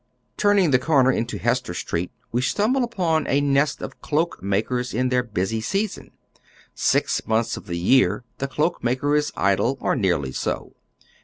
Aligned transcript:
Turning 0.35 0.71
the 0.71 0.79
comer 0.79 1.11
into 1.11 1.37
Hester 1.37 1.75
Street, 1.75 2.09
we 2.31 2.41
stumble 2.41 2.83
upon 2.83 3.27
a 3.27 3.39
neat 3.39 3.79
of 3.81 4.01
cloak 4.01 4.41
makers 4.41 4.95
in 4.95 5.09
their 5.09 5.21
busy 5.21 5.61
season. 5.61 6.09
Six 6.73 7.27
months 7.27 7.55
of 7.55 7.67
the 7.67 7.77
year 7.77 8.23
the 8.39 8.47
cloak 8.47 8.83
maker 8.83 9.15
is 9.15 9.31
idle, 9.37 9.77
or 9.79 9.95
nearly 9.95 10.31
so. 10.31 10.73